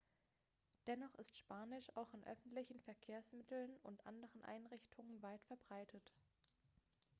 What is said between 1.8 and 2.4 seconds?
auch in